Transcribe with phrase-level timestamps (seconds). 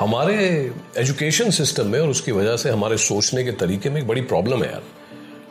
[0.00, 0.34] हमारे
[0.98, 4.62] education system में और उसकी वजह से हमारे सोचने के तरीके में एक बड़ी प्रॉब्लम
[4.62, 4.82] है यार।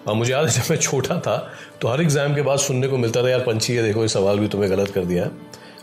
[0.08, 1.38] अब मुझे याद है, जब मैं छोटा था
[1.82, 4.40] तो हर एग्ज़ाम के बाद सुनने को मिलता था, यार पंछी है देखो, ये सवाल
[4.40, 5.32] भी तुम्हें गलत कर दिया है।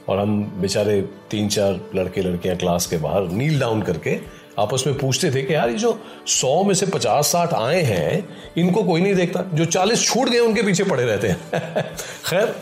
[0.08, 4.18] और हम बेचारे तीन चार लड़के लड़कियाँ क्लास के बाहर नील डाउन करके
[4.58, 8.28] आपस में पूछते थे कि, यार, ये जो सौ में से पचास साठ आए हैं,
[8.56, 11.40] इनको कोई नहीं देखता। जो चालीस छूट गए, उनके पीछे पड़े रहते हैं।
[12.30, 12.54] खैर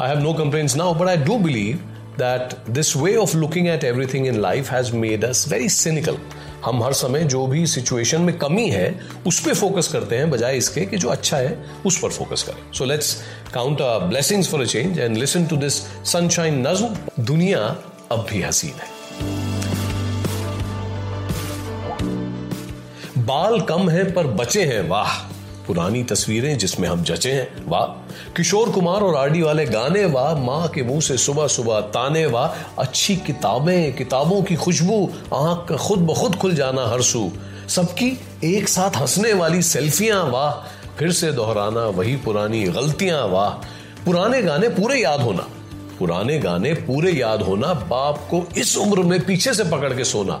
[0.00, 1.89] I have no complains now but I do believe
[2.20, 6.18] that this way of looking at everything in life has made us very cynical.
[6.64, 10.56] हम हर समय जो भी सिचुएशन में कमी है, उस पर फोकस करते हैं, बजाय
[10.56, 13.22] इसके कि जो अच्छा है, उस पर फोकस करें। So let's
[13.54, 15.74] count a blessings for a change and listen to this
[16.12, 17.60] sunshine नज्म दुनिया
[18.12, 19.00] अब भी हसीन है।
[23.18, 27.86] बाल कम है पर बचे हैं, वाह। पुरानी तस्वीरें जिसमें हम जचे हैं, वाह।
[28.36, 32.72] किशोर कुमार और आरडी वाले गाने, वाह। माँ के मुँह से सुबह सुबह ताने, वाह।
[32.78, 37.32] अच्छी किताबें, किताबों की खुशबू, आँख खुद ब खुद खुल जाना हर सू।
[37.68, 40.52] सबकी एक साथ हंसने वाली सेल्फियाँ, वाह।
[40.98, 43.50] फिर से दोहराना वही पुरानी गलतियाँ, वाह।
[44.04, 45.46] पुराने गाने पूरे याद होना।
[45.98, 50.40] पुराने गाने पूरे याद होना, बाप को इस उम्र में पीछे से पकड़ के सोना।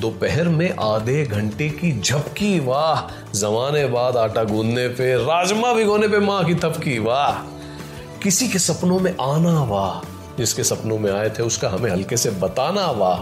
[0.00, 6.18] दोपहर में आधे घंटे की झपकी, वाह, जमाने बाद आटा गूंदने पे, राजमा भिगोने पे
[6.18, 7.32] माँ की थपकी, वाह।
[8.22, 10.06] किसी के सपनों में आना, वाह,
[10.38, 13.18] जिसके सपनों में आए थे, उसका हमें हल्के से बताना, वाह।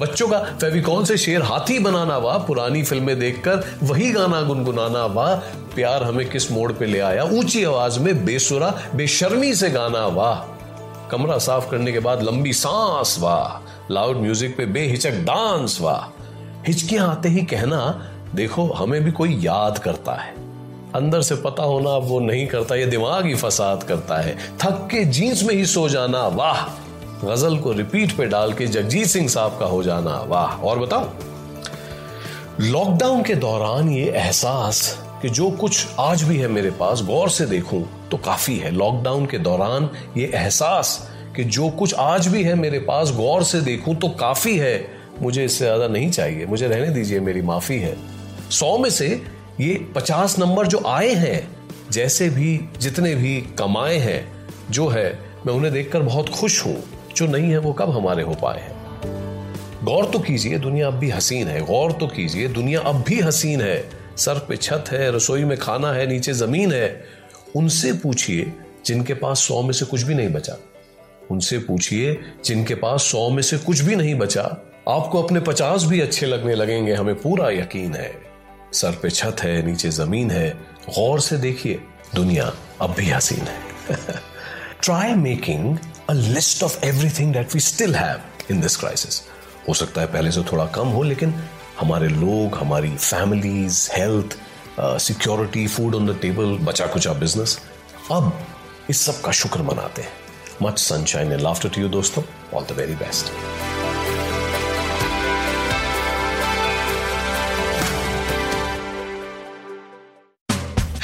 [0.00, 5.34] बच्चों का फेविकॉन से शेर हाथी बनाना, वाह, पुरानी फ़िल्में देखकर वही गाना गुनगुनाना, वाह।
[5.74, 7.24] प्यार हमें किस मोड़ पे ले आया?
[7.24, 10.52] ऊँची आवाज़ में बेसुरा, बेशर्मी से गाना, वाह।
[11.10, 16.15] कमरा साफ़ करने के बाद लंबी सांस, वाह। लाउड म्यूज़िक पे बेहिचक डांस, वाह।
[16.66, 20.34] हिचकियाँ आते ही कहना, देखो, हमें भी कोई याद करता है।
[20.94, 24.88] अंदर से पता होना अब वो नहीं करता, ये दिमाग ही फसाद करता है। थक
[24.90, 26.62] के जींस में ही सो जाना, वाह।
[27.26, 31.08] गज़ल को रिपीट पे डाल के जगजीत सिंह साहब का हो जाना, वाह। और बताओ
[32.60, 37.46] लॉकडाउन के दौरान ये एहसास कि जो कुछ आज भी है मेरे पास, गौर से
[37.46, 42.54] देखूँ तो काफ़ी है। लॉकडाउन के दौरान ये एहसास कि जो कुछ आज भी है
[42.54, 46.88] मेरे पास, गौर से देखूँ तो काफ़ी है। मुझे इससे ज़्यादा नहीं चाहिए। मुझे रहने
[46.88, 47.96] दीजिए, मेरी माफ़ी है।
[48.50, 49.22] सौ में से
[49.60, 51.48] ये पचास नंबर जो आए हैं,
[51.90, 56.82] जैसे भी, जितने भी कमाए हैं, जो है, मैं उन्हें देखकर बहुत खुश हूँ।
[57.16, 58.76] जो नहीं है, वो कब हमारे हो पाए हैं?
[59.84, 63.60] गौर तो कीजिए, दुनिया अब भी हसीन है। गौर तो कीजिए, दुनिया अब भी हसीन
[63.60, 67.04] है। सर पे छत है, रसोई में खाना है, नीचे ज़मीन है।
[67.56, 68.52] उनसे पूछिए,
[68.86, 70.56] जिनके पास सौ में से कुछ भी नहीं बचा।
[71.30, 74.42] उनसे पूछिए, जिनके पास सौ में से कुछ भी नहीं बचा
[74.88, 78.10] आपको अपने पचास भी अच्छे लगने लगेंगे, हमें पूरा यकीन है।
[78.72, 80.48] सर पे छत है, नीचे ज़मीन है,
[80.88, 81.80] गौर से देखिए,
[82.14, 84.20] दुनिया अब भी हसीन है।
[84.82, 85.76] Try making
[86.10, 88.20] a list of everything that we still have
[88.50, 89.20] in this crisis
[89.68, 91.34] हो सकता है पहले से थोड़ा कम हो, लेकिन
[91.80, 94.38] हमारे लोग, हमारी families health
[94.80, 97.58] security food on the table बचा कुचा बिज़नेस
[98.12, 98.32] अब
[98.90, 100.12] इस सब का शुक्र मनाते हैं।
[100.62, 102.22] Much sunshine and laughter to you दोस्तों.
[102.54, 103.32] All the very best